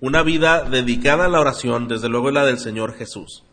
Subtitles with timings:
[0.00, 3.44] una vida dedicada a la oración, desde luego la del Señor Jesús.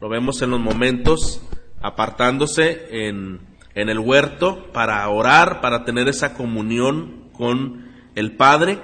[0.00, 1.40] Lo vemos en los momentos
[1.80, 3.38] apartándose en,
[3.76, 8.80] en el huerto para orar, para tener esa comunión con el Padre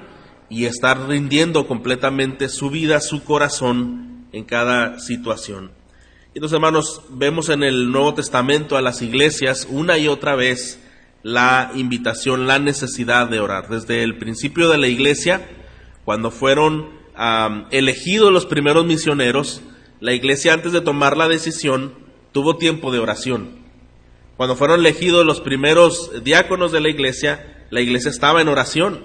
[0.49, 5.73] y estar rindiendo completamente su vida, su corazón en cada situación.
[6.33, 10.81] Y entonces, hermanos, vemos en el Nuevo Testamento a las iglesias una y otra vez
[11.25, 13.69] la invitación, la necesidad de orar.
[13.69, 15.45] Desde el principio de la iglesia,
[16.11, 16.89] cuando fueron
[17.71, 19.63] elegidos los primeros misioneros,
[20.01, 21.95] la iglesia antes de tomar la decisión
[22.33, 23.61] tuvo tiempo de oración.
[24.37, 29.05] Cuando fueron elegidos los primeros diáconos de la iglesia, la iglesia estaba en oración.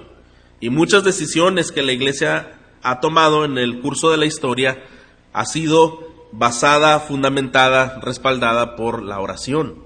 [0.59, 4.83] Y muchas decisiones que la iglesia ha tomado en el curso de la historia
[5.31, 9.85] ha sido basada, fundamentada, respaldada por la oración.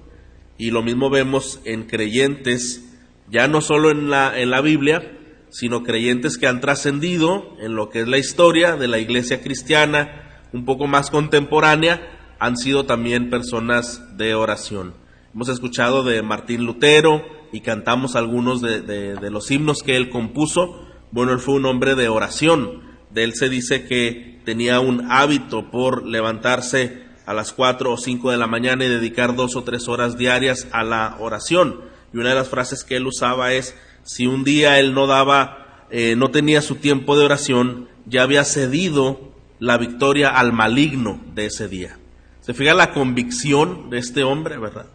[0.57, 2.97] Y lo mismo vemos en creyentes,
[3.29, 5.18] ya no solo en la, en la Biblia,
[5.49, 10.43] sino creyentes que han trascendido en lo que es la historia de la iglesia cristiana,
[10.53, 14.93] un poco más contemporánea, han sido también personas de oración.
[15.33, 20.87] Hemos escuchado de Martín Lutero y cantamos algunos de, de los himnos que él compuso.
[21.11, 22.83] Bueno, él fue un hombre de oración.
[23.11, 28.31] De él se dice que tenía un hábito por levantarse a las 4 o 5
[28.31, 31.81] de la mañana y dedicar dos o tres horas diarias a la oración.
[32.11, 33.75] Y una de las frases que él usaba es,
[34.09, 38.43] si un día él no daba, eh, no tenía su tiempo de oración, ya había
[38.43, 41.99] cedido la victoria al maligno de ese día.
[42.41, 44.87] Se fija la convicción de este hombre, ¿verdad?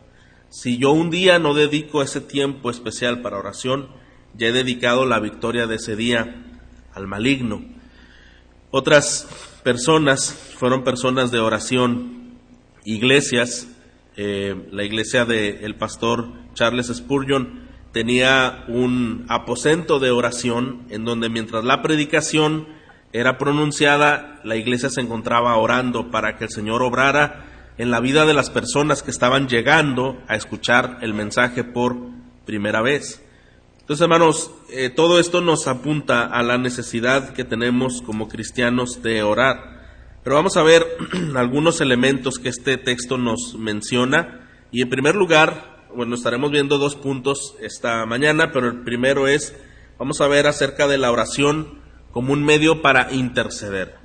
[0.48, 3.86] Si yo un día no dedico ese tiempo especial para oración,
[4.36, 6.34] ya he dedicado la victoria de ese día
[6.92, 7.62] al maligno.
[8.72, 9.28] Otras
[9.62, 12.32] personas fueron personas de oración
[12.84, 13.68] iglesias,
[14.16, 17.63] eh, la iglesia del pastor Charles Spurgeon
[17.94, 22.66] tenía un aposento de oración en donde mientras la predicación
[23.12, 27.46] era pronunciada, la iglesia se encontraba orando para que el Señor obrara
[27.78, 31.96] en la vida de las personas que estaban llegando a escuchar el mensaje por
[32.44, 33.24] primera vez.
[33.78, 39.22] Entonces, hermanos, eh, todo esto nos apunta a la necesidad que tenemos como cristianos de
[39.22, 40.18] orar.
[40.24, 40.84] Pero vamos a ver
[41.36, 44.48] algunos elementos que este texto nos menciona.
[44.72, 49.54] Y en primer lugar, bueno, estaremos viendo dos puntos esta mañana, pero el primero es,
[49.98, 53.96] vamos a ver acerca de la oración como un medio para interceder.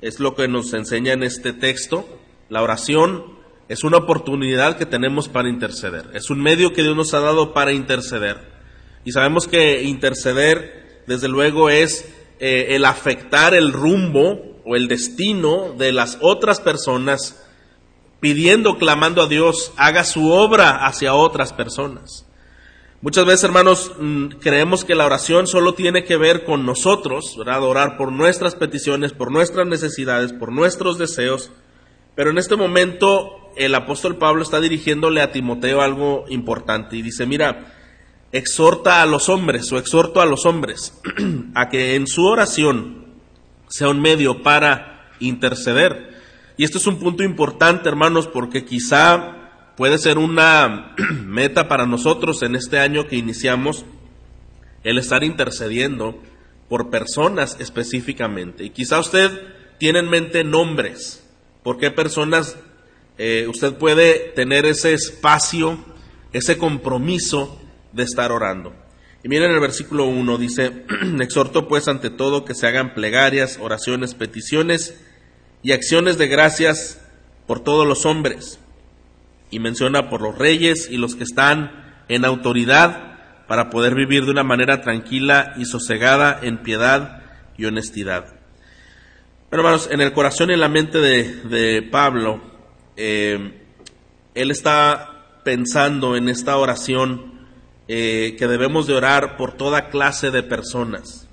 [0.00, 2.08] Es lo que nos enseña en este texto.
[2.48, 3.24] La oración
[3.68, 6.06] es una oportunidad que tenemos para interceder.
[6.14, 8.38] Es un medio que Dios nos ha dado para interceder.
[9.04, 15.74] Y sabemos que interceder, desde luego, es eh, el afectar el rumbo o el destino
[15.76, 17.46] de las otras personas
[18.20, 22.26] pidiendo, clamando a Dios, haga su obra hacia otras personas.
[23.02, 27.62] Muchas veces, hermanos, mm, creemos que la oración solo tiene que ver con nosotros, ¿verdad?
[27.62, 31.50] Orar por nuestras peticiones, por nuestras necesidades, por nuestros deseos.
[32.14, 37.24] Pero en este momento el apóstol Pablo está dirigiéndole a Timoteo algo importante y dice,
[37.24, 37.74] mira,
[38.32, 41.00] exhorta a los hombres o exhorto a los hombres
[41.54, 43.06] a que en su oración
[43.68, 46.10] sea un medio para interceder.
[46.60, 50.94] Y esto es un punto importante, hermanos, porque quizá puede ser una
[51.24, 53.86] meta para nosotros en este año que iniciamos
[54.84, 56.20] el estar intercediendo
[56.68, 58.62] por personas específicamente.
[58.62, 59.40] Y quizá usted
[59.78, 61.26] tiene en mente nombres,
[61.62, 62.58] por qué personas
[63.16, 65.82] eh, usted puede tener ese espacio,
[66.34, 67.58] ese compromiso
[67.94, 68.74] de estar orando.
[69.24, 70.84] Y miren el versículo 1, dice,
[71.20, 75.06] exhorto pues ante todo que se hagan plegarias, oraciones, peticiones
[75.62, 77.00] y acciones de gracias
[77.46, 78.58] por todos los hombres.
[79.50, 83.10] Y menciona por los reyes y los que están en autoridad
[83.48, 87.22] para poder vivir de una manera tranquila y sosegada en piedad
[87.56, 88.26] y honestidad.
[89.50, 92.40] Bueno, hermanos, en el corazón y en la mente de, Pablo,
[92.96, 93.64] eh,
[94.34, 97.48] él está pensando en esta oración
[97.88, 101.28] eh, que debemos de orar por toda clase de personas.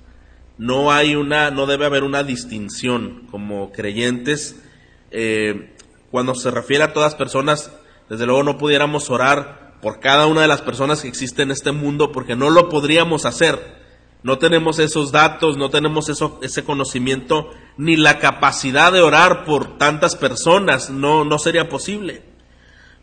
[0.58, 4.60] No hay una, no debe haber una distinción como creyentes.
[5.10, 5.74] Eh,
[6.10, 7.70] cuando se refiere a todas personas,
[8.08, 11.72] desde luego no pudiéramos orar por cada una de las personas que existen en este
[11.72, 13.78] mundo porque no lo podríamos hacer.
[14.22, 16.08] No tenemos esos datos, no tenemos
[16.42, 22.24] ese conocimiento, ni la capacidad de orar por tantas personas, no, no sería posible.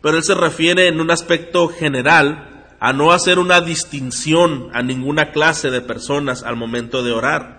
[0.02, 5.32] Pero él se refiere en un aspecto general a no hacer una distinción a ninguna
[5.32, 7.55] clase de personas al momento de orar.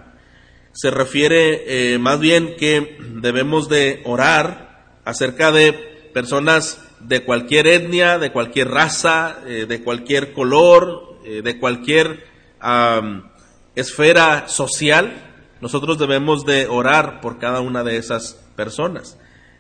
[0.77, 5.73] Se refiere eh, más bien que debemos de orar acerca de
[6.13, 12.25] personas de cualquier etnia, de cualquier raza, eh, de cualquier color, eh, de cualquier
[13.73, 19.17] esfera social, nosotros debemos de orar por cada una de esas personas.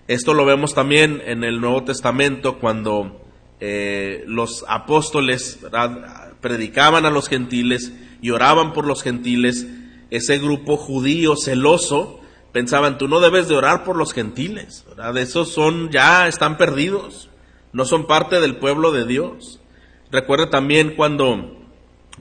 [0.07, 3.25] Esto lo vemos también en el Nuevo Testamento cuando
[3.59, 5.59] los apóstoles
[6.41, 7.91] predicaban a los gentiles
[8.21, 9.65] y oraban por los gentiles.
[10.09, 12.19] Ese grupo judío celoso
[12.51, 17.29] pensaban, tú no debes de orar por los gentiles, de Esos son, ya están perdidos,
[17.73, 19.59] no son parte del pueblo de Dios.
[20.11, 21.57] Recuerda también cuando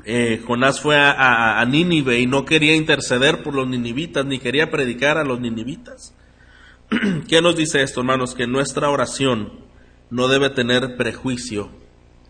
[0.04, 4.70] eh, Jonás fue a, a, Nínive y no quería interceder por los ninivitas, ni quería
[4.70, 6.14] predicar a los ninivitas.
[7.28, 8.34] ¿Qué nos dice esto, hermanos?
[8.34, 9.52] Que nuestra oración
[10.10, 11.70] no debe tener prejuicio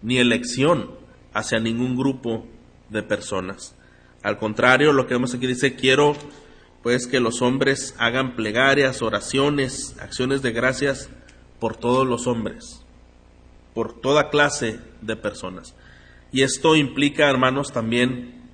[0.03, 0.91] ni elección
[1.35, 2.47] hacia ningún grupo
[2.89, 3.77] de personas.
[4.27, 6.17] Al contrario, lo que vemos aquí dice, quiero
[6.83, 11.09] pues que los hombres hagan plegarias, oraciones, acciones de gracias
[11.61, 12.85] por todos los hombres,
[13.73, 15.77] por toda clase de personas.
[16.33, 18.51] Y esto implica, hermanos, también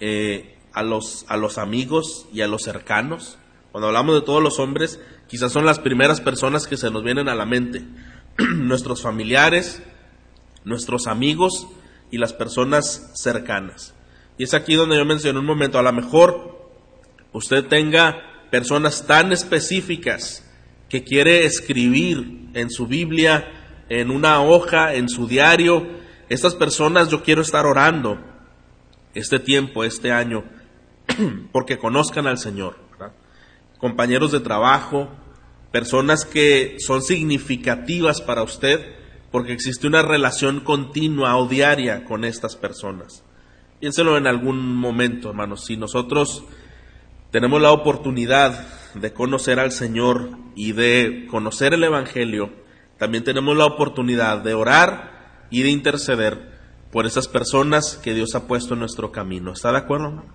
[0.00, 3.36] eh, a, los, a los amigos y a los cercanos.
[3.72, 7.28] Cuando hablamos de todos los hombres, quizás son las primeras personas que se nos vienen
[7.28, 7.84] a la mente.
[8.38, 9.82] nuestros familiares,
[10.64, 11.68] nuestros amigos
[12.10, 13.93] y las personas cercanas.
[14.36, 16.70] Y es aquí donde yo mencioné un momento, a lo mejor
[17.32, 20.44] usted tenga personas tan específicas
[20.88, 23.48] que quiere escribir en su Biblia,
[23.88, 25.86] en una hoja, en su diario,
[26.28, 28.18] estas personas yo quiero estar orando
[29.14, 30.44] este tiempo, este año,
[31.52, 32.76] porque conozcan al Señor.
[33.78, 35.10] Compañeros de trabajo,
[35.70, 38.94] personas que son significativas para usted,
[39.30, 43.24] porque existe una relación continua o diaria con estas personas.
[43.84, 45.66] Piénselo en algún momento, hermanos.
[45.66, 46.42] Si nosotros
[47.30, 52.50] tenemos la oportunidad de conocer al Señor y de conocer el Evangelio,
[52.96, 56.50] también tenemos la oportunidad de orar y de interceder
[56.90, 59.52] por esas personas que Dios ha puesto en nuestro camino.
[59.52, 60.32] ¿Está de acuerdo, hermano?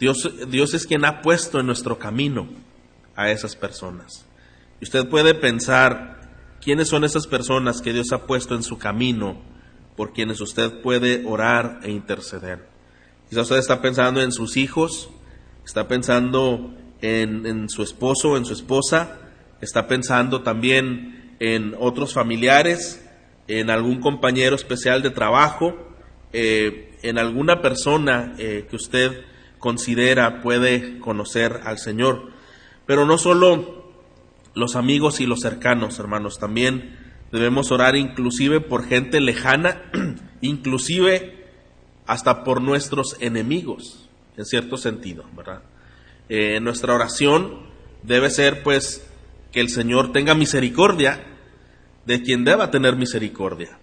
[0.00, 2.48] Dios, Dios es quien ha puesto en nuestro camino
[3.14, 4.26] a esas personas.
[4.80, 6.20] Y usted puede pensar
[6.60, 9.40] quiénes son esas personas que Dios ha puesto en su camino
[9.98, 12.68] por quienes usted puede orar e interceder.
[13.28, 15.10] Quizás usted está pensando en sus hijos,
[15.66, 19.18] está pensando en, su esposo en su esposa,
[19.60, 23.04] está pensando también en otros familiares,
[23.48, 25.74] en algún compañero especial de trabajo,
[26.32, 29.24] eh, en alguna persona eh, que usted
[29.58, 32.30] considera puede conocer al Señor.
[32.86, 33.90] Pero no solo
[34.54, 36.97] los amigos y los cercanos, hermanos, también
[37.32, 39.82] debemos orar inclusive por gente lejana,
[40.40, 41.46] inclusive
[42.06, 45.62] hasta por nuestros enemigos, en cierto sentido, ¿verdad?
[46.28, 47.68] Eh, nuestra oración
[48.02, 49.06] debe ser pues
[49.52, 51.24] que el Señor tenga misericordia
[52.06, 53.78] de quien deba tener misericordia.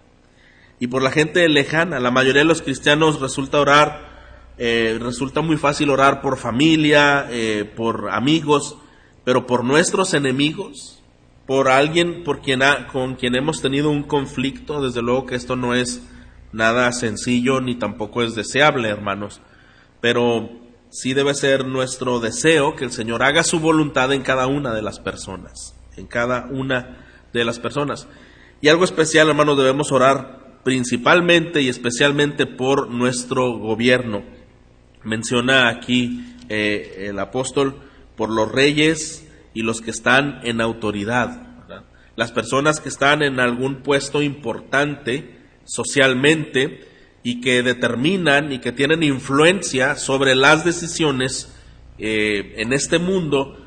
[0.79, 5.57] Y por la gente lejana, la mayoría de los cristianos resulta orar, eh, resulta muy
[5.57, 8.77] fácil orar por familia, eh, por amigos,
[9.23, 11.01] pero por nuestros enemigos,
[11.45, 12.61] por alguien por quien
[12.91, 16.01] con quien hemos tenido un conflicto, desde luego que esto no es
[16.51, 19.41] nada sencillo ni tampoco es deseable, hermanos,
[20.01, 20.49] pero
[20.89, 24.81] sí debe ser nuestro deseo que el Señor haga su voluntad en cada una de
[24.81, 28.07] las personas, en cada una de las personas.
[28.61, 34.23] Y algo especial, hermanos, debemos orar principalmente y especialmente por nuestro gobierno.
[35.03, 37.75] Menciona aquí eh, el apóstol
[38.15, 39.24] por los reyes
[39.55, 41.41] y los que están en autoridad.
[42.15, 46.87] Las personas que están en algún puesto importante socialmente
[47.23, 51.51] y que determinan y que tienen influencia sobre las decisiones
[51.97, 53.57] eh, en este mundo,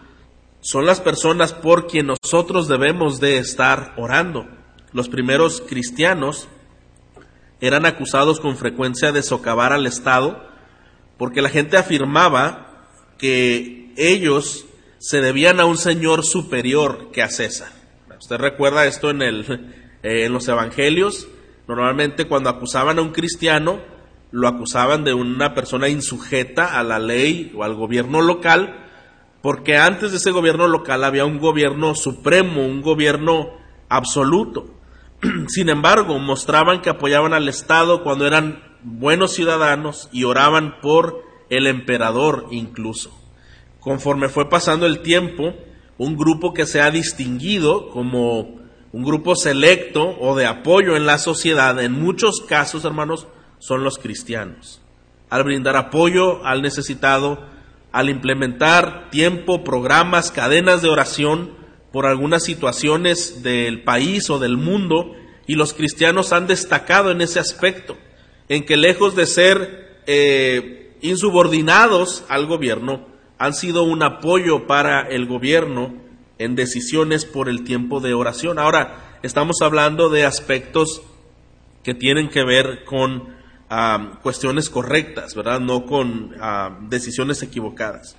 [0.60, 4.46] son las personas por quien nosotros debemos de estar orando.
[4.92, 6.48] Los primeros cristianos
[7.60, 10.46] eran acusados con frecuencia de socavar al Estado
[11.16, 12.86] porque la gente afirmaba
[13.18, 14.67] que ellos
[14.98, 17.68] se debían a un señor superior que a César.
[18.18, 19.44] Usted recuerda esto en, el,
[20.02, 21.28] eh, en los evangelios.
[21.68, 23.80] Normalmente cuando acusaban a un cristiano,
[24.32, 28.86] lo acusaban de una persona insujeta a la ley o al gobierno local,
[29.40, 33.50] porque antes de ese gobierno local había un gobierno supremo, un gobierno
[33.88, 34.74] absoluto.
[35.46, 41.66] Sin embargo, mostraban que apoyaban al Estado cuando eran buenos ciudadanos y oraban por el
[41.66, 43.17] emperador incluso
[43.88, 45.54] conforme fue pasando el tiempo,
[45.96, 48.60] un grupo que se ha distinguido como
[48.92, 53.28] un grupo selecto o de apoyo en la sociedad, en muchos casos, hermanos,
[53.58, 54.82] son los cristianos.
[55.30, 57.46] Al brindar apoyo al necesitado,
[57.90, 61.52] al implementar tiempo, programas, cadenas de oración
[61.90, 65.14] por algunas situaciones del país o del mundo,
[65.46, 67.96] y los cristianos han destacado en ese aspecto,
[68.50, 75.26] en que lejos de ser eh, insubordinados al gobierno han sido un apoyo para el
[75.26, 75.94] gobierno
[76.38, 78.58] en decisiones por el tiempo de oración.
[78.58, 81.02] Ahora, estamos hablando de aspectos
[81.84, 83.36] que tienen que ver con
[83.70, 85.60] ah, cuestiones correctas, ¿verdad?
[85.60, 88.16] No con ah, decisiones equivocadas.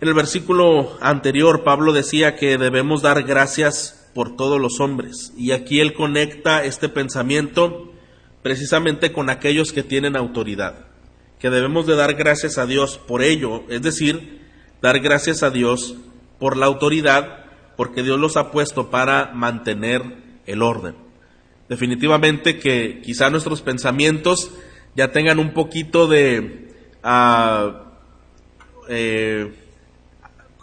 [0.00, 5.32] En el versículo anterior, Pablo decía que debemos dar gracias por todos los hombres.
[5.36, 7.92] Y aquí él conecta este pensamiento
[8.42, 10.89] precisamente con aquellos que tienen autoridad
[11.40, 14.40] que debemos de dar gracias a Dios por ello, es decir,
[14.82, 15.96] dar gracias a Dios
[16.38, 20.02] por la autoridad, porque Dios los ha puesto para mantener
[20.46, 20.94] el orden.
[21.68, 24.50] Definitivamente que quizá nuestros pensamientos
[24.94, 27.72] ya tengan un poquito de, uh,
[28.88, 29.52] eh,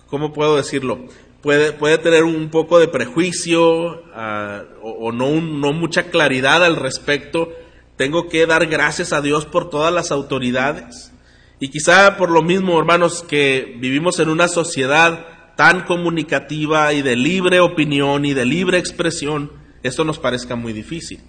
[0.05, 1.07] ¿cómo puedo decirlo?
[1.41, 6.75] Puede, puede, tener un poco de prejuicio ah, o, o, no, no mucha claridad al
[6.75, 7.49] respecto
[7.97, 11.11] tengo que dar gracias a Dios por todas las autoridades.
[11.59, 17.15] Y quizá por lo mismo, hermanos, que vivimos en una sociedad tan comunicativa y de
[17.15, 19.51] libre opinión y de libre expresión,
[19.81, 21.19] esto nos parezca muy difícil.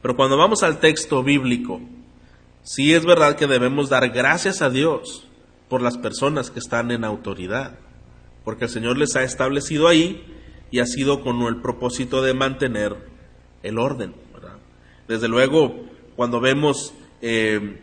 [0.00, 1.80] Pero cuando vamos al texto bíblico,
[2.62, 5.28] sí es verdad que debemos dar gracias a Dios
[5.68, 7.78] por las personas que están en autoridad,
[8.44, 10.24] porque el Señor les ha establecido ahí
[10.70, 12.96] y ha sido con el propósito de mantener
[13.62, 14.14] el orden.
[15.12, 15.74] Desde luego,
[16.16, 17.82] cuando vemos eh,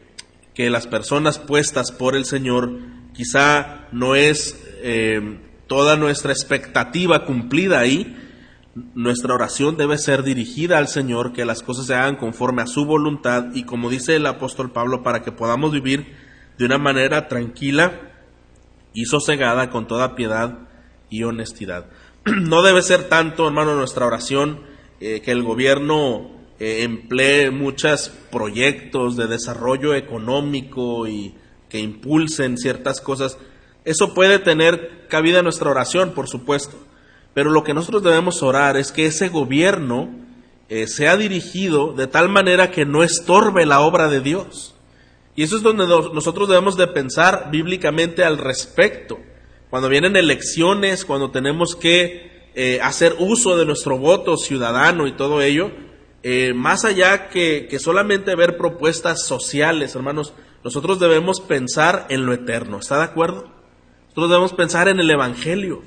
[0.55, 2.71] que las personas puestas por el Señor
[3.13, 8.17] quizá no es eh, toda nuestra expectativa cumplida ahí,
[8.95, 12.85] nuestra oración debe ser dirigida al Señor, que las cosas se hagan conforme a su
[12.85, 16.15] voluntad y como dice el apóstol Pablo, para que podamos vivir
[16.57, 17.93] de una manera tranquila
[18.91, 20.67] y sosegada con toda piedad
[21.11, 21.85] y honestidad.
[22.25, 24.61] No debe ser tanto, hermano, nuestra oración
[24.99, 31.33] eh, que el gobierno eh, emplee muchos proyectos de desarrollo económico y
[31.69, 33.37] que impulsen ciertas cosas,
[33.85, 36.75] eso puede tener cabida en nuestra oración, por supuesto.
[37.33, 40.09] Pero lo que nosotros debemos orar es que ese gobierno
[40.67, 44.75] eh, sea dirigido de tal manera que no estorbe la obra de Dios.
[45.35, 49.19] Y eso es donde nosotros debemos de pensar bíblicamente al respecto.
[49.69, 55.41] Cuando vienen elecciones, cuando tenemos que eh, hacer uso de nuestro voto ciudadano y todo
[55.41, 55.71] ello,
[56.23, 60.33] eh, más allá que, que, solamente ver propuestas sociales, hermanos,
[60.63, 63.49] nosotros debemos pensar en lo eterno, ¿está de acuerdo?
[64.07, 65.81] Nosotros debemos pensar en el Evangelio,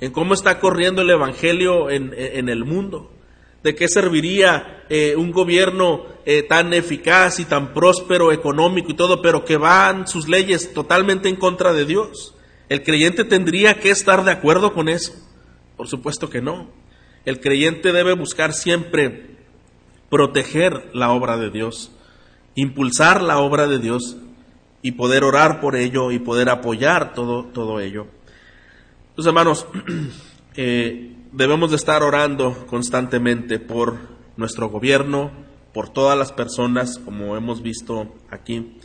[0.00, 3.12] en cómo está corriendo el Evangelio en, en el mundo.
[3.62, 9.20] ¿De qué serviría eh, un gobierno eh, tan eficaz y tan próspero, económico y todo,
[9.20, 12.34] pero que van sus leyes totalmente en contra de Dios?
[12.68, 15.14] ¿El creyente tendría que estar de acuerdo con eso?
[15.76, 16.70] Por supuesto que no.
[17.24, 19.35] El creyente debe buscar siempre
[20.10, 21.90] proteger la obra de Dios,
[22.54, 24.16] impulsar la obra de Dios
[24.82, 28.06] y poder orar por ello y poder apoyar todo, todo ello.
[29.10, 29.66] Entonces, hermanos,
[30.56, 33.98] eh, debemos de estar orando constantemente por
[34.36, 35.30] nuestro gobierno,
[35.72, 38.78] por todas las personas, como hemos visto aquí.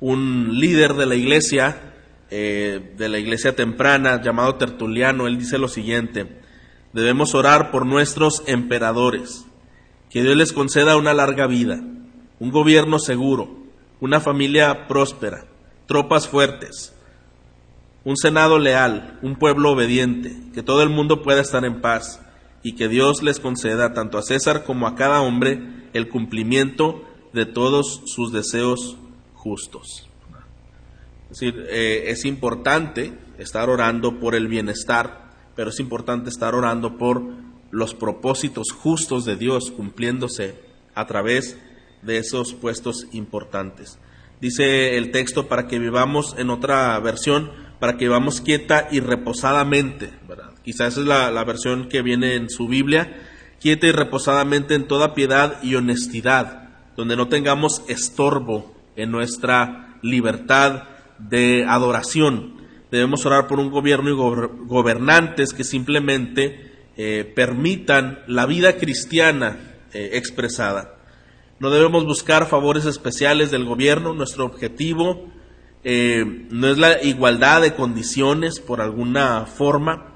[0.00, 1.94] Un líder de la iglesia,
[2.30, 6.40] eh, de la iglesia temprana, llamado Tertuliano, él dice lo siguiente,
[6.92, 9.46] debemos orar por nuestros emperadores,
[10.12, 11.80] que Dios les conceda una larga vida,
[12.38, 13.56] un gobierno seguro,
[13.98, 15.46] una familia próspera,
[15.86, 16.94] tropas fuertes,
[18.04, 22.20] un senado leal, un pueblo obediente, que todo el mundo pueda estar en paz
[22.62, 27.02] y que Dios les conceda tanto a César como a cada hombre el cumplimiento
[27.32, 28.98] de todos sus deseos
[29.34, 30.10] justos.
[31.30, 37.22] Es eh, importante estar orando por el bienestar, pero es importante estar orando por
[37.72, 40.54] los propósitos justos de Dios cumpliéndose
[40.94, 41.58] a través
[42.02, 43.98] de esos puestos importantes.
[44.40, 47.50] Dice el texto para que vivamos en otra versión,
[47.80, 50.10] para que vivamos quieta y reposadamente.
[50.62, 53.20] Quizás esa es la, la versión que viene en su Biblia,
[53.58, 60.84] quieta y reposadamente en toda piedad y honestidad, donde no tengamos estorbo en nuestra libertad
[61.18, 62.60] de adoración.
[62.90, 70.10] Debemos orar por un gobierno y gobernantes que simplemente eh, permitan la vida cristiana eh,
[70.12, 70.98] expresada.
[71.58, 75.32] No debemos buscar favores especiales del gobierno, nuestro objetivo
[75.84, 80.08] eh, no es la igualdad de condiciones por alguna forma,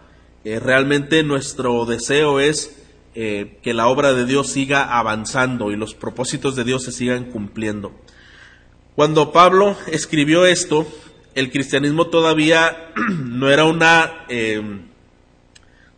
[0.45, 2.80] realmente nuestro deseo es
[3.14, 7.90] que la obra de Dios siga avanzando y los propósitos de Dios se sigan cumpliendo.
[8.95, 10.87] Cuando Pablo escribió esto,
[11.35, 12.92] el cristianismo todavía
[13.25, 14.25] no era una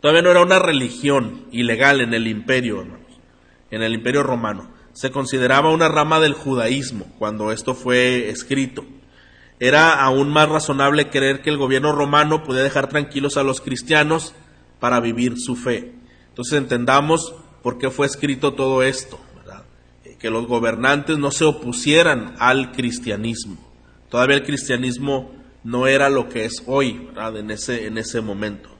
[0.01, 2.85] Todavía no era una religión ilegal en el imperio,
[3.71, 4.77] en el imperio romano.
[4.93, 8.85] se consideraba una rama del judaísmo cuando esto fue escrito.
[9.59, 14.33] Era aún más razonable creer que el gobierno romano podía dejar tranquilos a los cristianos
[14.79, 15.93] para vivir su fe.
[16.29, 19.19] Entonces entendamos por qué fue escrito todo esto,
[20.05, 23.57] eh, que los gobernantes no se opusieran al cristianismo.
[24.09, 25.31] Todavía el cristianismo
[25.63, 28.78] no era lo que es hoy, En ese, en ese momento.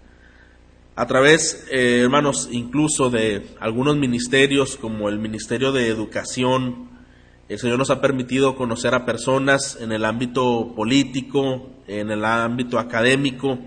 [0.99, 6.89] A través, eh, hermanos, incluso de algunos ministerios como el Ministerio de Educación,
[7.47, 12.79] el Señor nos ha permitido conocer a personas en el ámbito político, en el ámbito
[12.79, 13.59] académico,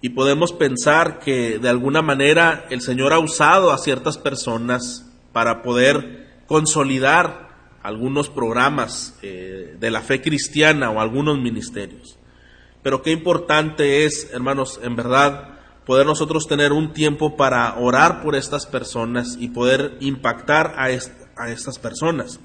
[0.00, 5.60] y podemos pensar que de alguna manera el Señor ha usado a ciertas personas para
[5.60, 7.50] poder consolidar
[7.82, 12.16] algunos programas eh, de la fe cristiana o algunos ministerios.
[12.82, 15.55] Pero qué importante es, hermanos, en verdad,
[15.86, 21.78] poder nosotros tener un tiempo para orar por estas personas y poder impactar a, estas
[21.78, 22.40] personas.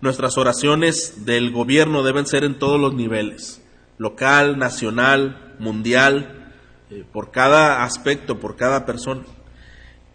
[0.00, 3.60] Nuestras oraciones del gobierno deben ser en todos los niveles,
[3.98, 6.52] local, nacional, mundial,
[6.90, 9.24] eh, por cada aspecto, por cada persona.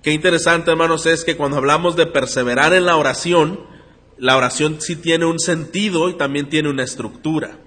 [0.02, 3.60] Qué interesante, hermanos, es que cuando hablamos de perseverar en la oración,
[4.18, 7.58] la oración sí tiene un sentido y también tiene una estructura.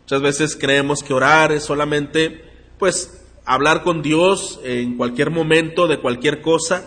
[0.00, 2.44] Muchas veces creemos que orar es solamente,
[2.78, 3.17] pues,
[3.48, 6.84] hablar con Dios en cualquier momento de cualquier cosa.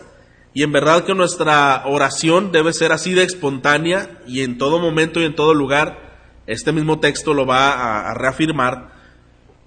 [0.54, 5.20] Y en verdad que nuestra oración debe ser así de espontánea y en todo momento
[5.20, 6.12] y en todo lugar.
[6.48, 8.92] Este mismo texto lo va a, reafirmar.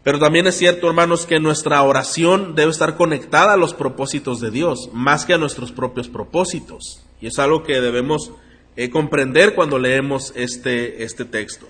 [0.02, 4.50] Pero también es cierto, hermanos, que nuestra oración debe estar conectada a los propósitos de
[4.50, 7.04] Dios, más que a nuestros propios propósitos.
[7.20, 8.32] Y es algo que debemos
[8.76, 11.66] eh, comprender cuando leemos este, este texto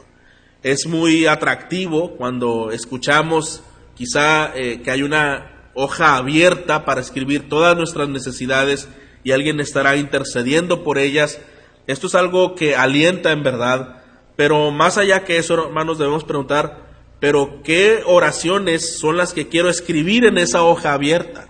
[0.64, 3.62] es muy atractivo cuando escuchamos
[3.94, 8.88] quizá eh, que hay una hoja abierta para escribir todas nuestras necesidades
[9.22, 11.40] y alguien estará intercediendo por ellas.
[11.86, 14.02] Esto es algo que alienta en verdad,
[14.36, 16.84] pero más allá que eso, hermanos, debemos preguntar,
[17.20, 21.48] pero ¿qué oraciones son las que quiero escribir en esa hoja abierta?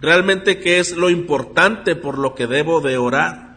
[0.00, 3.50] Realmente, ¿qué es lo importante por lo que debo de orar?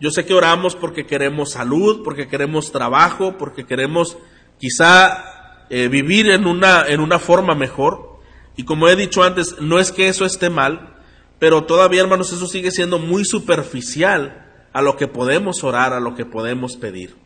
[0.00, 4.16] Yo sé que oramos porque queremos salud, porque queremos trabajo, porque queremos
[4.58, 5.41] quizá
[5.74, 8.20] eh, vivir en una, en una forma mejor.
[8.58, 10.96] Y como he dicho antes, no es que eso esté mal,
[11.38, 16.14] pero todavía, hermanos, eso sigue siendo muy superficial a lo que podemos orar, a lo
[16.14, 17.16] que podemos pedir.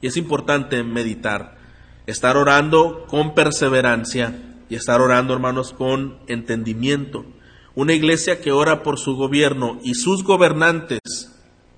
[0.00, 1.58] Y es importante meditar,
[2.06, 7.26] estar orando con perseverancia y estar orando, hermanos, con entendimiento.
[7.74, 11.00] Una iglesia que ora por su gobierno y sus gobernantes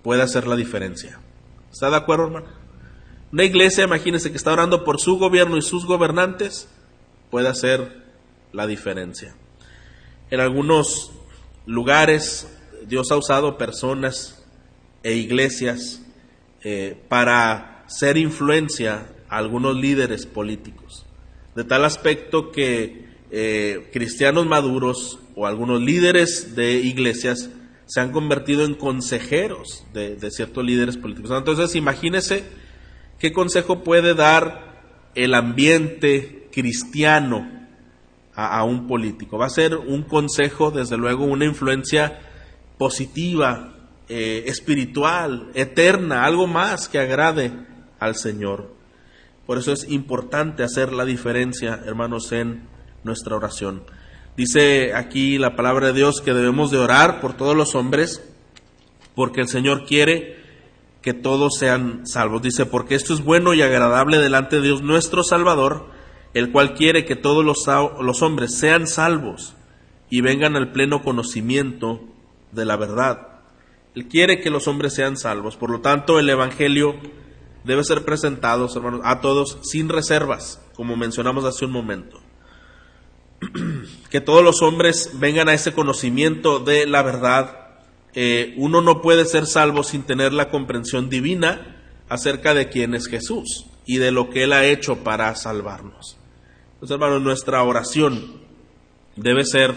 [0.03, 1.19] puede hacer la diferencia.
[1.73, 2.66] ¿Está de acuerdo, hermano?
[3.33, 6.69] Una iglesia, imagínense que está orando por su gobierno y sus gobernantes,
[7.31, 8.05] puede hacer
[8.53, 9.35] la diferencia.
[10.31, 11.13] En algunos
[11.67, 12.49] lugares
[12.87, 14.45] Dios ha usado personas
[15.03, 16.03] e iglesias
[16.63, 21.05] eh, para ser influencia a algunos líderes políticos.
[21.55, 27.51] De tal aspecto que eh, cristianos maduros o algunos líderes de iglesias
[27.87, 31.31] se han convertido en consejeros de, ciertos líderes políticos.
[31.37, 32.45] Entonces, imagínese
[33.19, 37.51] qué consejo puede dar el ambiente cristiano
[38.35, 39.39] a, un político.
[39.39, 42.21] Va a ser un consejo, desde luego, una influencia
[42.77, 43.75] positiva,
[44.09, 47.53] eh, espiritual, eterna, algo más que agrade
[47.99, 48.75] al Señor.
[49.47, 52.69] Por eso es importante hacer la diferencia, hermanos, en
[53.05, 53.85] nuestra oración.
[54.37, 58.23] Dice aquí la palabra de Dios que debemos de orar por todos los hombres,
[59.15, 60.46] porque el Señor quiere
[61.07, 62.43] que todos sean salvos.
[62.43, 65.87] Dice, porque esto es bueno y agradable delante de Dios nuestro Salvador,
[66.35, 67.65] el cual quiere que todos los,
[68.01, 69.55] los hombres sean salvos
[70.11, 72.01] y vengan al pleno conocimiento
[72.51, 73.39] de la verdad.
[73.95, 75.57] Él quiere que los hombres sean salvos.
[75.57, 76.97] Por lo tanto, el Evangelio
[77.63, 82.19] debe ser presentado, hermanos, a todos sin reservas, como mencionamos hace un momento.
[84.11, 87.66] que todos los hombres vengan a ese conocimiento de la verdad.
[88.19, 91.77] Eh, uno no puede ser salvo sin tener la comprensión divina
[92.09, 96.17] acerca de quién es Jesús y de lo que Él ha hecho para salvarnos.
[96.73, 98.41] Entonces, hermanos, nuestra oración
[99.17, 99.75] debe ser,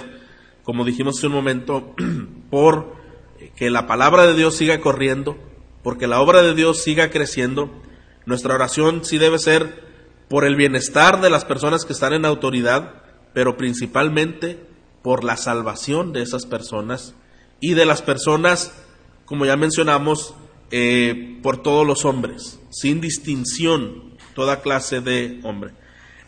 [0.63, 1.93] como dijimos hace un momento,
[2.49, 2.95] por
[3.57, 5.37] que la palabra de Dios siga corriendo,
[5.83, 7.69] porque la obra de Dios siga creciendo.
[8.25, 9.83] Nuestra oración sí debe ser
[10.29, 13.01] por el bienestar de las personas que están en autoridad,
[13.33, 14.65] pero principalmente
[15.01, 17.15] por la salvación de esas personas
[17.59, 18.73] y de las personas,
[19.25, 20.35] como ya mencionamos,
[20.71, 25.71] eh, por todos los hombres, sin distinción, toda clase de hombre.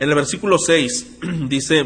[0.00, 1.18] En el versículo 6
[1.48, 1.80] dice,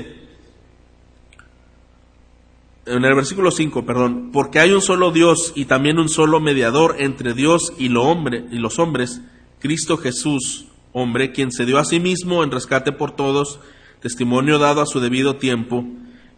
[2.87, 6.97] en el versículo 5, perdón, porque hay un solo Dios y también un solo mediador
[6.99, 9.21] entre Dios y, y los hombres,
[9.59, 13.61] Cristo Jesús, hombre, quien se dio a sí mismo en rescate por todos,
[14.01, 15.85] testimonio dado a su debido tiempo.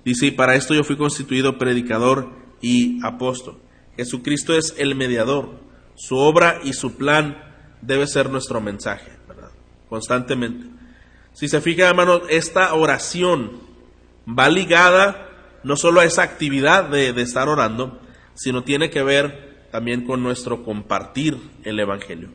[0.04, 3.58] Dice, y para esto yo fui constituido predicador y apóstol.
[3.96, 5.60] Jesucristo es el mediador.
[5.96, 7.36] Su obra y su plan
[7.82, 9.12] debe ser nuestro mensaje.
[9.88, 10.66] Constantemente.
[11.32, 13.60] Si se fija, hermanos, esta oración
[14.28, 15.28] va ligada
[15.64, 18.00] no solo a esa actividad de, de estar orando,
[18.34, 22.30] sino tiene que ver también con nuestro compartir el Evangelio.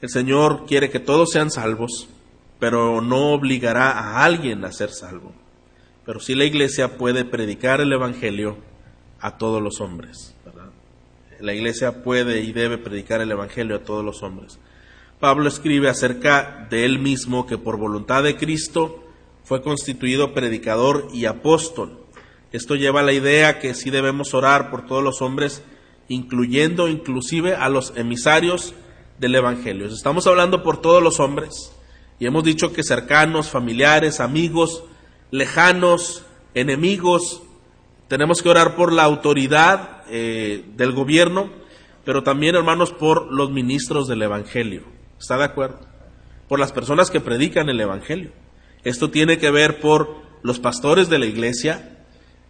[0.00, 2.08] El Señor quiere que todos sean salvos,
[2.58, 5.32] pero no obligará a alguien a ser salvo.
[6.04, 8.58] Pero sí la iglesia puede predicar el Evangelio
[9.20, 10.34] a todos los hombres.
[11.40, 14.58] La iglesia puede y debe predicar el Evangelio a todos los hombres.
[15.20, 19.04] Pablo escribe acerca de él mismo que por voluntad de Cristo
[19.44, 22.00] fue constituido predicador y apóstol.
[22.52, 25.62] Esto lleva a la idea que sí debemos orar por todos los hombres,
[26.08, 28.74] incluyendo inclusive a los emisarios
[29.18, 29.86] del Evangelio.
[29.86, 31.72] Estamos hablando por todos los hombres
[32.18, 34.84] y hemos dicho que cercanos, familiares, amigos,
[35.30, 37.42] lejanos, enemigos,
[38.08, 41.50] tenemos que orar por la autoridad eh, del gobierno,
[42.04, 44.82] pero también, hermanos, por los ministros del Evangelio.
[45.20, 45.80] ¿Está de acuerdo?
[46.48, 48.32] Por las personas que predican el Evangelio.
[48.82, 51.98] Esto tiene que ver por los pastores de la iglesia,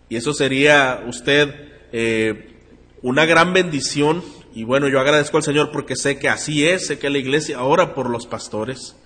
[0.08, 1.54] y eso sería usted
[1.92, 2.54] eh,
[3.02, 4.22] una gran bendición.
[4.54, 7.62] Y bueno, yo agradezco al Señor porque sé que así es, sé que la iglesia
[7.62, 8.96] ora por los pastores.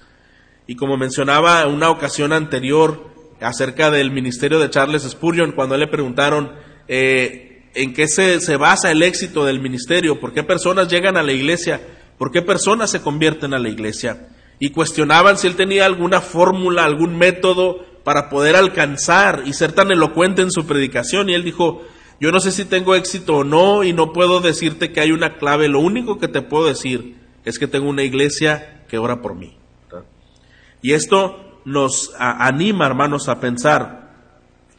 [0.67, 3.12] Y como mencionaba en una ocasión anterior,
[3.43, 6.53] acerca del ministerio de Charles Spurgeon cuando le preguntaron
[6.89, 11.23] eh, en qué se, se, basa el éxito del ministerio, por qué personas llegan a
[11.23, 11.81] la iglesia,
[12.19, 14.29] por qué personas se convierten a la iglesia.
[14.59, 19.91] Y cuestionaban si él tenía alguna fórmula, algún método para poder alcanzar y ser tan
[19.91, 21.31] elocuente en su predicación.
[21.31, 21.83] Y él dijo,
[22.21, 25.37] yo no sé si tengo éxito o no y no puedo decirte que hay una
[25.39, 29.35] clave, lo único que te puedo decir es que tengo una iglesia que ora por
[29.35, 29.57] mí.
[30.83, 34.13] Y esto nos anima, hermanos, a pensar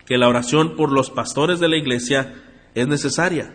[0.05, 2.33] que la oración por los pastores de la iglesia
[2.75, 3.53] es necesaria,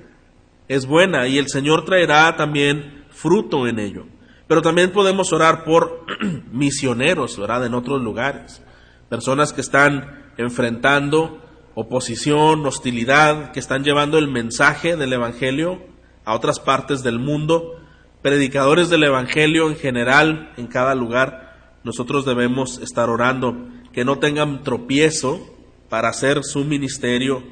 [0.68, 4.06] es buena y el Señor traerá también fruto en ello.
[4.46, 6.06] Pero también podemos orar por
[6.52, 7.66] misioneros, ¿verdad?
[7.66, 8.62] En otros lugares.
[9.08, 11.42] Personas que están enfrentando
[11.74, 15.80] oposición, hostilidad, que están llevando el mensaje del Evangelio
[16.24, 17.76] a otras partes del mundo,
[18.22, 21.47] predicadores del Evangelio en general en cada lugar
[21.88, 25.40] nosotros debemos estar orando, que no tengan tropiezo
[25.88, 27.42] para hacer su ministerio,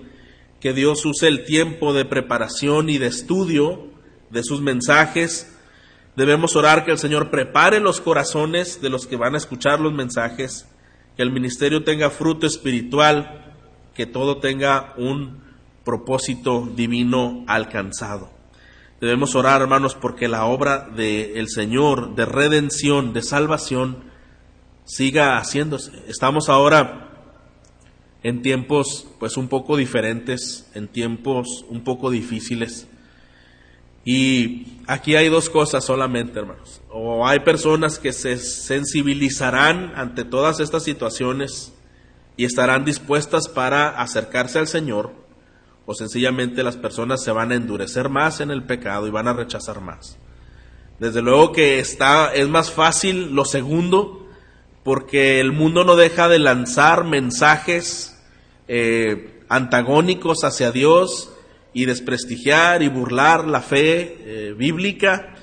[0.61, 3.87] que Dios use el tiempo de preparación y de estudio
[4.29, 5.51] de sus mensajes.
[6.17, 9.95] Debemos orar que el Señor prepare los corazones de los que van a escuchar los
[9.95, 10.69] mensajes,
[11.17, 13.55] que el ministerio tenga fruto espiritual,
[13.95, 15.41] que todo tenga un
[15.83, 18.29] propósito divino alcanzado.
[19.01, 24.06] Debemos orar, hermanos, porque la obra del Señor de redención, de salvación,
[24.87, 25.93] siga haciéndose.
[26.09, 27.11] Estamos ahora
[28.23, 32.89] en tiempos pues un poco diferentes, en tiempos un poco difíciles.
[34.05, 36.81] Y aquí hay dos cosas solamente, hermanos.
[36.91, 41.75] O hay personas que se sensibilizarán ante todas estas situaciones
[42.37, 45.13] y estarán dispuestas para acercarse al Señor,
[45.87, 49.33] o sencillamente las personas se van a endurecer más en el pecado y van a
[49.33, 50.19] rechazar más.
[51.01, 54.26] Desde luego que está es más fácil lo segundo,
[54.87, 58.23] porque el mundo no deja de lanzar mensajes
[58.69, 61.33] eh, antagónicos hacia Dios
[61.73, 65.35] y desprestigiar y burlar la fe eh, bíblica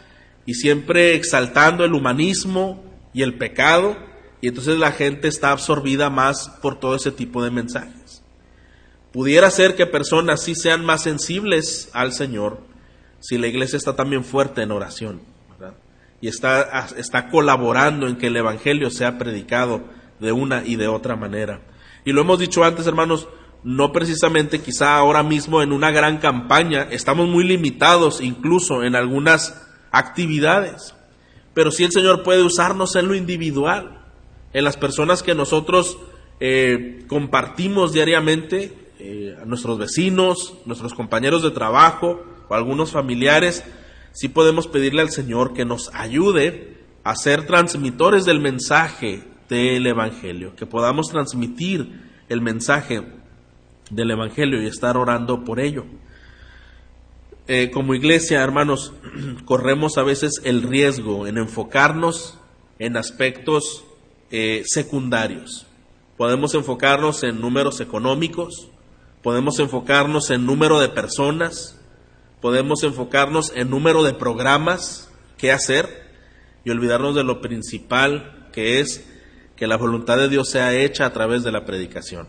[0.45, 3.97] y siempre exaltando el humanismo y el pecado
[4.39, 8.23] y entonces la gente está absorbida más por todo ese tipo de mensajes.
[9.11, 12.61] Pudiera ser que personas sí sean más sensibles al Señor
[13.19, 15.32] si la iglesia está también fuerte en oración
[16.23, 19.83] y está, está colaborando en que el Evangelio sea predicado
[20.21, 21.59] de una y de otra manera.
[22.05, 23.27] Y lo hemos dicho antes, hermanos,
[23.65, 29.67] no precisamente quizá ahora mismo en una gran campaña, estamos muy limitados incluso en algunas
[29.91, 30.95] actividades,
[31.53, 34.05] pero sí el Señor puede usarnos en lo individual,
[34.53, 35.97] en las personas que nosotros
[36.39, 43.65] eh, compartimos diariamente, eh, a nuestros vecinos, nuestros compañeros de trabajo o algunos familiares,
[44.13, 50.55] sí podemos pedirle al Señor que nos ayude a ser transmitores del mensaje del Evangelio,
[50.55, 53.03] que podamos transmitir el mensaje
[53.89, 55.85] del Evangelio y estar orando por ello.
[57.47, 58.93] Eh, como iglesia, hermanos,
[59.45, 62.39] corremos a veces el riesgo en enfocarnos
[62.79, 63.83] en aspectos
[64.31, 65.67] eh, secundarios.
[66.17, 68.69] Podemos enfocarnos en números económicos,
[69.21, 71.79] podemos enfocarnos en número de personas,
[72.43, 76.11] podemos enfocarnos en número de programas que hacer
[76.65, 79.07] y olvidarnos de lo principal que es
[79.55, 82.27] que la voluntad de Dios sea hecha a través de la predicación.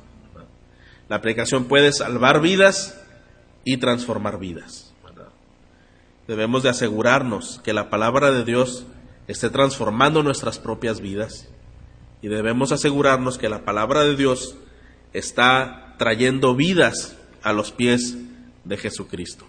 [1.09, 2.97] La predicación puede salvar vidas
[3.65, 4.95] y transformar vidas.
[6.29, 8.87] Debemos de asegurarnos que la palabra de Dios
[9.27, 11.49] esté transformando nuestras propias vidas
[12.23, 14.55] y debemos asegurarnos que la palabra de Dios
[15.13, 18.17] está trayendo vidas a los pies
[18.63, 19.45] de Jesucristo.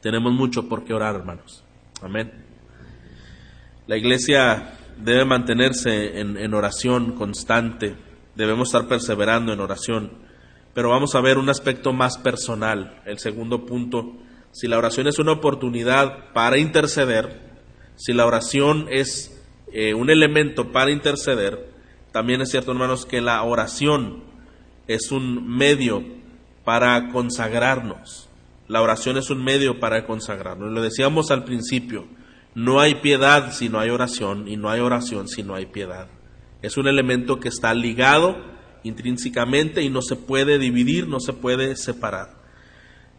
[0.00, 1.64] Tenemos mucho por qué orar, hermanos.
[2.02, 2.32] Amén.
[3.86, 7.96] La iglesia debe mantenerse en, oración constante,
[8.34, 10.12] debemos estar perseverando en oración,
[10.74, 14.16] pero vamos a ver un aspecto más personal, el segundo punto.
[14.52, 17.40] Si la oración es una oportunidad para interceder,
[17.96, 21.72] si la oración es eh, un elemento para interceder,
[22.12, 24.22] también es cierto, hermanos, que la oración
[24.86, 26.04] es un medio
[26.64, 28.27] para consagrarnos.
[28.68, 30.70] La oración es un medio para consagrarnos.
[30.70, 32.06] Lo decíamos al principio,
[32.54, 36.08] no hay piedad si no hay oración y no hay oración si no hay piedad.
[36.60, 38.36] Es un elemento que está ligado
[38.84, 42.38] intrínsecamente y no se puede dividir, no se puede separar.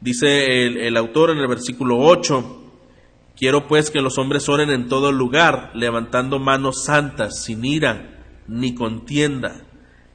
[0.01, 2.71] Dice el, autor en el versículo 8,
[3.35, 8.73] quiero pues que los hombres oren en todo lugar, levantando manos santas, sin ira ni
[8.75, 9.65] contienda.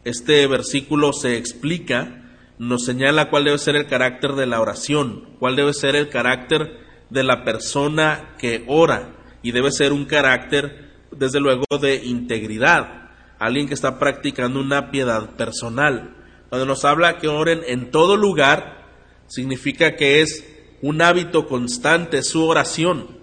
[0.05, 2.23] Este versículo se explica,
[2.58, 6.78] nos señala cuál debe ser el carácter de la oración, cuál debe ser el carácter
[7.10, 13.68] de la persona que ora y debe ser un carácter, desde luego, de integridad, alguien
[13.68, 16.16] que está practicando una piedad personal.
[16.48, 18.84] Cuando nos habla que oren en todo lugar,
[19.26, 20.46] significa que es
[20.82, 23.18] un hábito constante, su oración,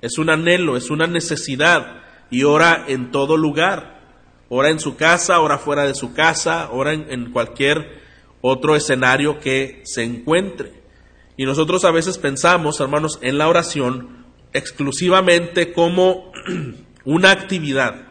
[0.00, 3.98] es un anhelo, es una necesidad y ora en todo lugar.
[4.50, 8.00] Ora en su casa, ora fuera de su casa, ora en, en cualquier
[8.40, 10.72] otro escenario que se encuentre.
[11.36, 16.32] Y nosotros a veces pensamos, hermanos, en la oración exclusivamente como
[17.04, 18.06] una actividad,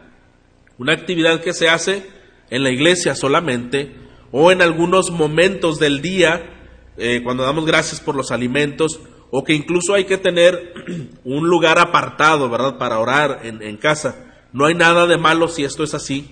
[0.78, 2.06] una actividad que se hace
[2.50, 3.94] en la iglesia solamente
[4.30, 6.50] o en algunos momentos del día,
[6.96, 10.72] eh, cuando damos gracias por los alimentos, o que incluso hay que tener
[11.24, 14.24] un lugar apartado, ¿verdad?, para orar en, en casa.
[14.52, 16.30] No hay nada de malo si esto es así,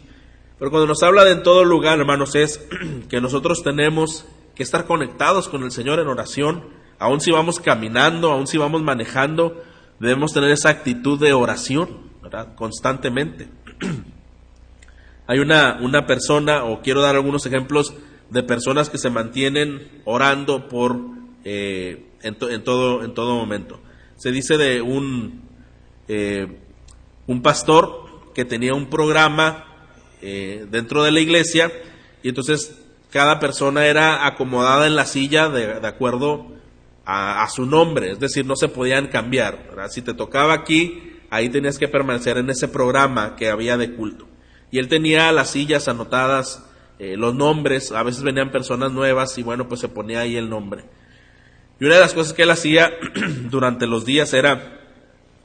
[0.59, 2.67] pero cuando nos habla de en todo lugar, hermanos, es
[3.09, 6.65] que nosotros tenemos que estar conectados con el Señor en oración,
[6.99, 9.63] aun si vamos caminando, aun si vamos manejando,
[10.01, 12.55] debemos tener esa actitud de oración, ¿verdad?
[12.55, 13.49] Constantemente.
[15.27, 17.95] Hay una, una persona, o quiero dar algunos ejemplos
[18.31, 20.99] de personas que se mantienen orando por
[21.45, 23.81] eh, en, todo, en todo momento.
[24.17, 25.43] Se dice de un,
[26.09, 26.59] eh,
[27.27, 29.76] un pastor que tenía un programa
[30.23, 31.73] eh, dentro de la iglesia
[32.23, 32.79] y entonces
[33.11, 36.57] cada persona era acomodada en la silla de, de acuerdo
[37.07, 39.71] a, su nombre, es decir, no se podían cambiar.
[39.91, 44.27] Si te tocaba aquí, ahí tenías que permanecer en ese programa que había de culto.
[44.73, 49.45] Y él tenía las sillas anotadas, eh, los nombres, a veces venían personas nuevas y
[49.45, 50.85] bueno, pues se ponía ahí el nombre.
[51.79, 52.91] Y una de las cosas que él hacía
[53.51, 54.76] durante los días era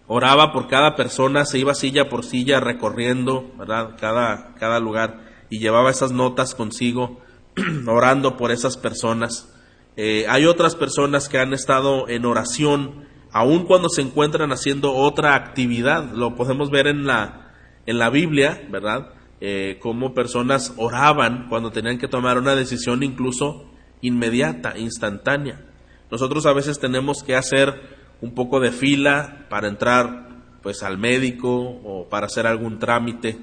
[0.07, 3.95] oraba por cada persona, se iba silla por silla recorriendo, ¿verdad?
[3.99, 7.19] Cada, cada lugar y llevaba esas notas consigo,
[7.87, 9.53] orando por esas personas.
[9.97, 15.35] Eh, hay otras personas que han estado en oración, aun cuando se encuentran haciendo otra
[15.35, 16.11] actividad.
[16.13, 17.51] Lo podemos ver en la,
[17.85, 19.13] en la Biblia, ¿verdad?
[19.41, 23.69] Eh, como personas oraban cuando tenían que tomar una decisión incluso
[24.01, 25.65] inmediata, instantánea.
[26.09, 30.29] Nosotros a veces tenemos que hacer un poco de fila para entrar
[30.61, 33.37] pues al médico o para hacer algún trámite.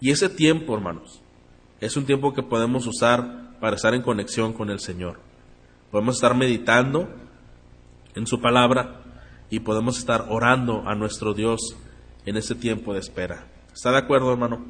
[0.00, 1.22] Y ese tiempo, hermanos,
[1.80, 5.20] es un tiempo que podemos usar para estar en conexión con el Señor.
[5.90, 7.08] Podemos estar meditando
[8.14, 9.02] en su palabra
[9.50, 11.76] y podemos estar orando a nuestro Dios
[12.26, 13.46] en ese tiempo de espera.
[13.72, 14.64] ¿Está de acuerdo, hermano?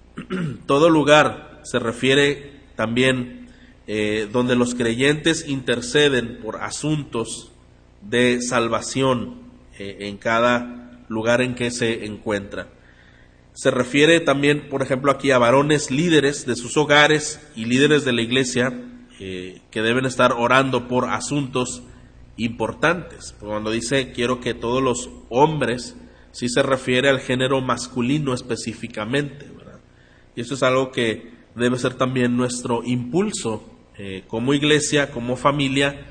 [0.66, 3.48] Todo lugar se refiere también
[3.86, 7.51] eh, donde los creyentes interceden por asuntos
[8.02, 12.68] de salvación eh, en cada lugar en que se encuentra.
[13.54, 18.12] Se refiere también, por ejemplo, aquí a varones líderes de sus hogares y líderes de
[18.12, 18.88] la iglesia
[19.18, 21.84] que deben estar orando por asuntos
[22.36, 23.34] importantes.
[23.38, 25.96] Cuando dice quiero que todos los hombres,
[26.32, 29.46] sí se refiere al género masculino específicamente,
[30.34, 33.62] Y eso es algo que debe ser también nuestro impulso
[33.98, 36.06] eh, como iglesia, como familia,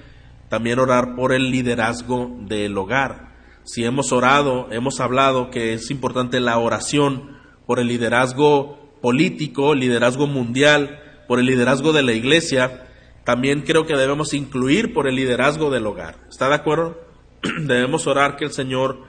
[0.52, 3.32] también orar por el liderazgo del hogar.
[3.64, 10.28] Si hemos orado, hemos hablado que es importante la oración por el liderazgo político, liderazgo
[10.28, 12.86] mundial, por el liderazgo de la iglesia,
[13.24, 16.18] también creo que debemos incluir por el liderazgo del hogar.
[16.30, 17.00] ¿Está de acuerdo?
[17.62, 19.04] debemos orar que el Señor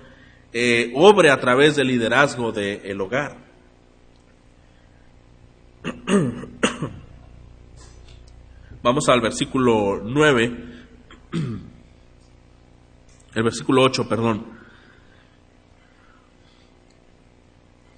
[0.52, 3.36] eh, obre a través del liderazgo del hogar.
[8.84, 10.71] Vamos al versículo 9,
[13.34, 14.46] el versículo 8, perdón.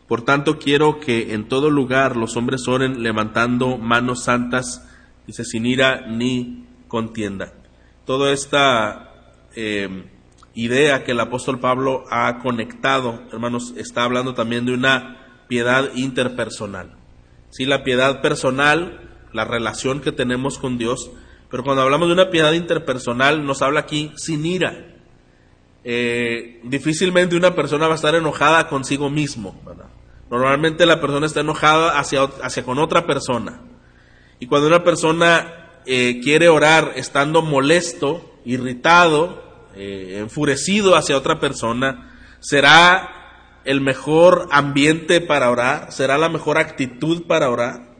[0.08, 4.86] Por tanto, quiero que en todo lugar los hombres oren levantando manos santas,
[5.26, 7.52] dice, sin ira ni contienda.
[8.04, 9.12] Toda esta
[9.56, 10.04] eh,
[10.54, 16.96] idea que el apóstol Pablo ha conectado, hermanos, está hablando también de una piedad interpersonal.
[17.50, 21.10] Sí, la piedad personal la relación que tenemos con Dios,
[21.54, 24.96] pero cuando hablamos de una piedad interpersonal nos habla aquí sin ira.
[25.84, 29.62] Eh, difícilmente una persona va a estar enojada consigo mismo.
[30.28, 33.62] Normalmente la persona está enojada hacia, hacia con otra persona.
[34.40, 42.16] Y cuando una persona eh, quiere orar estando molesto, irritado, eh, enfurecido hacia otra persona,
[42.40, 47.93] será el mejor ambiente para orar, será la mejor actitud para orar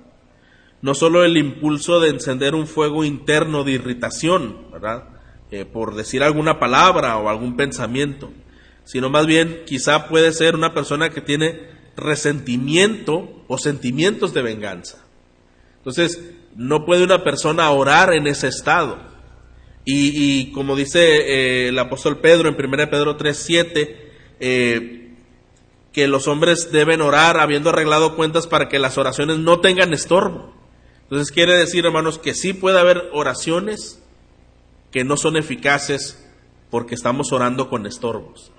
[0.84, 5.04] no solo el impulso de encender un fuego interno de irritación, ¿verdad?
[5.50, 8.30] Eh, por decir alguna palabra o algún pensamiento,
[8.84, 11.58] sino más bien quizá puede ser una persona que tiene
[11.96, 15.06] resentimiento o sentimientos de venganza.
[15.78, 16.20] Entonces,
[16.54, 18.98] no puede una persona orar en ese estado.
[19.86, 23.96] Y, como dice eh, el apóstol Pedro en 1 Pedro 3:7,
[24.38, 25.14] eh,
[25.94, 30.63] que los hombres deben orar habiendo arreglado cuentas para que las oraciones no tengan estorbo.
[31.14, 34.02] Entonces quiere decir, hermanos, que sí puede haber oraciones
[34.90, 36.28] que no son eficaces
[36.70, 38.50] porque estamos orando con estorbos.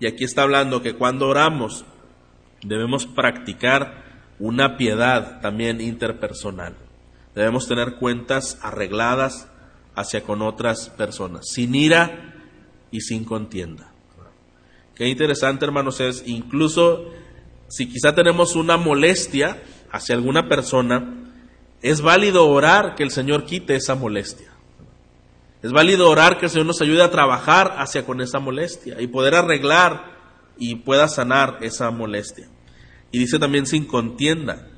[0.00, 1.84] Y aquí está hablando que cuando oramos
[2.62, 4.02] debemos practicar
[4.38, 6.74] una piedad también interpersonal.
[7.34, 9.46] Debemos tener cuentas arregladas
[9.94, 12.34] hacia con otras personas, sin ira
[12.90, 13.92] y sin contienda.
[14.94, 17.12] Qué interesante, hermanos, es incluso
[17.68, 21.17] si quizá tenemos una molestia hacia alguna persona,
[21.82, 24.48] es válido orar que el Señor quite esa molestia.
[25.62, 29.06] Es válido orar que el Señor nos ayude a trabajar hacia con esa molestia y
[29.08, 30.18] poder arreglar
[30.56, 32.48] y pueda sanar esa molestia.
[33.10, 34.68] Y dice también sin contienda.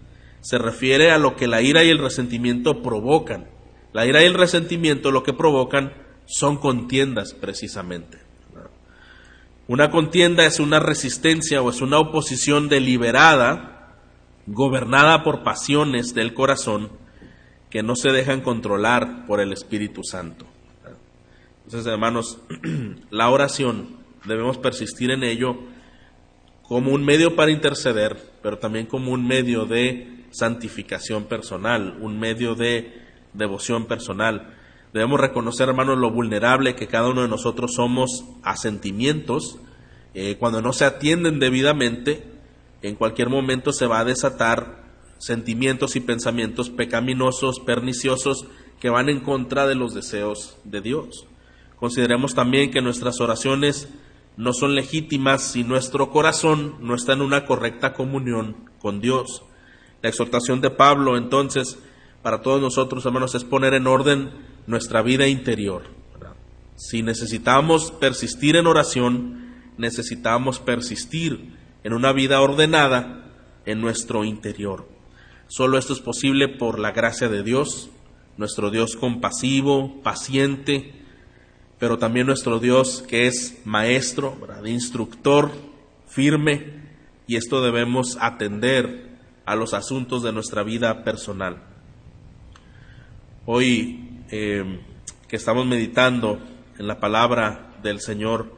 [0.40, 3.48] Se refiere a lo que la ira y el resentimiento provocan.
[3.92, 5.92] La ira y el resentimiento lo que provocan
[6.26, 8.18] son contiendas precisamente.
[9.68, 13.69] Una contienda es una resistencia o es una oposición deliberada
[14.52, 16.90] gobernada por pasiones del corazón
[17.70, 20.44] que no se dejan controlar por el Espíritu Santo.
[21.64, 22.38] Entonces, hermanos,
[23.10, 25.56] la oración debemos persistir en ello
[26.62, 32.56] como un medio para interceder, pero también como un medio de santificación personal, un medio
[32.56, 32.92] de
[33.34, 34.56] devoción personal.
[34.92, 39.58] Debemos reconocer, hermanos, lo vulnerable que cada uno de nosotros somos a sentimientos.
[40.14, 42.39] Eh, cuando no se atienden debidamente,
[42.82, 44.84] en cualquier momento se va a desatar
[45.18, 48.46] sentimientos y pensamientos pecaminosos, perniciosos,
[48.80, 51.26] que van en contra de los deseos de Dios.
[51.76, 53.88] Consideremos también que nuestras oraciones
[54.36, 59.42] no son legítimas si nuestro corazón no está en una correcta comunión con Dios.
[60.02, 61.78] La exhortación de Pablo, entonces,
[62.22, 64.30] para todos nosotros, hermanos, es poner en orden
[64.66, 65.82] nuestra vida interior.
[66.76, 73.24] Si necesitamos persistir en oración, necesitamos persistir en una vida ordenada
[73.66, 74.88] en nuestro interior.
[75.48, 77.90] Solo esto es posible por la gracia de Dios,
[78.36, 80.94] nuestro Dios compasivo, paciente,
[81.78, 85.50] pero también nuestro Dios que es maestro, instructor,
[86.06, 86.80] firme,
[87.26, 89.08] y esto debemos atender
[89.44, 91.62] a los asuntos de nuestra vida personal.
[93.46, 94.80] Hoy eh,
[95.26, 96.38] que estamos meditando
[96.78, 98.52] en la palabra del Señor,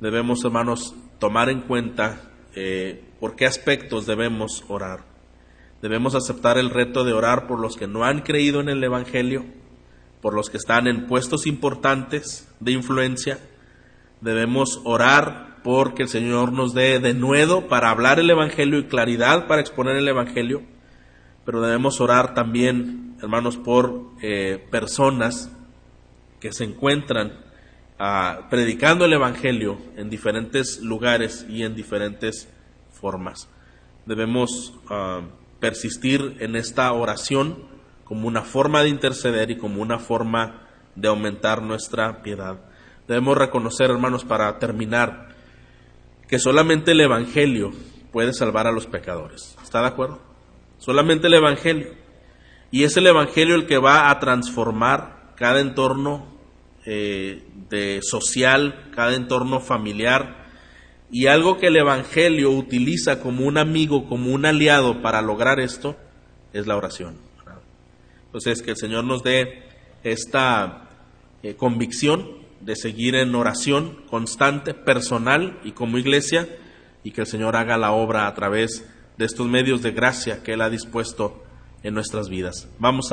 [0.00, 5.04] debemos, hermanos, tomar en cuenta eh, por qué aspectos debemos orar.
[5.82, 9.44] Debemos aceptar el reto de orar por los que no han creído en el Evangelio,
[10.22, 13.38] por los que están en puestos importantes de influencia.
[14.20, 19.60] Debemos orar porque el Señor nos dé denuedo para hablar el Evangelio y claridad para
[19.60, 20.62] exponer el Evangelio.
[21.44, 25.50] Pero debemos orar también, hermanos, por eh, personas
[26.40, 27.44] que se encuentran
[28.50, 32.48] predicando el Evangelio en diferentes lugares y en diferentes
[32.90, 33.48] formas.
[34.06, 35.22] Debemos ah,
[35.60, 37.72] persistir en esta oración
[38.04, 40.62] como una forma de interceder y como una forma
[40.94, 42.60] de aumentar nuestra piedad.
[43.08, 45.34] Debemos reconocer, hermanos, para terminar,
[46.28, 47.70] que solamente el Evangelio
[48.12, 49.56] puede salvar a los pecadores.
[49.62, 50.20] ¿Está de acuerdo?
[50.78, 51.94] Solamente el Evangelio.
[52.70, 56.34] Y es el Evangelio el que va a transformar cada entorno
[56.86, 57.42] eh,
[58.02, 60.44] social, cada entorno familiar.
[61.10, 65.96] Y algo que el Evangelio utiliza como un amigo, como un aliado para lograr esto,
[66.52, 67.16] es la oración.
[68.26, 69.62] Entonces, que el Señor nos dé
[70.02, 70.88] esta
[71.42, 76.48] eh, convicción de seguir en oración constante, personal y como iglesia,
[77.04, 78.84] y que el Señor haga la obra a través
[79.18, 81.44] de estos medios de gracia que Él ha dispuesto
[81.82, 82.68] en nuestras vidas.
[82.78, 83.12] Vamos